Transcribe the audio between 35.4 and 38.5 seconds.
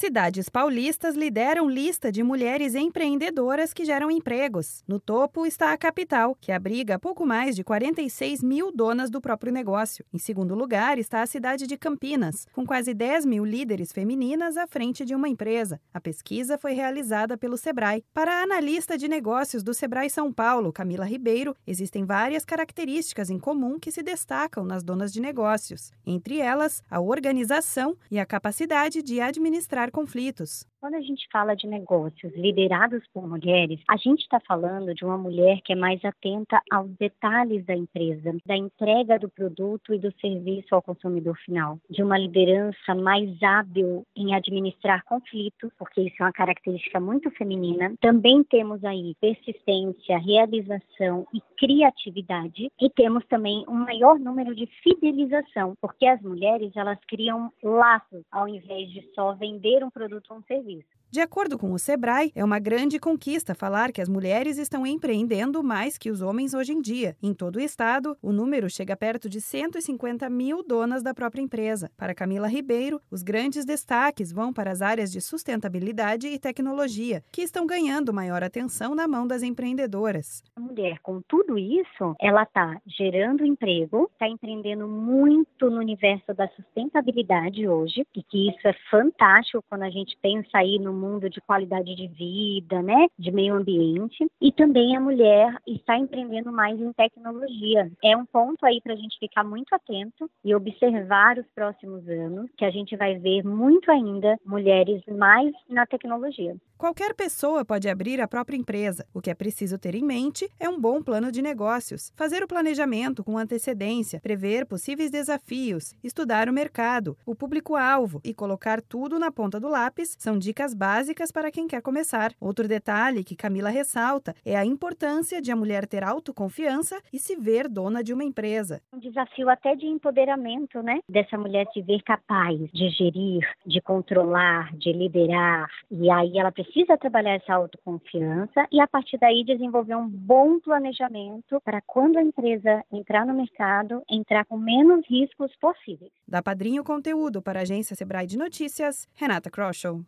que é mais atenta aos detalhes da empresa,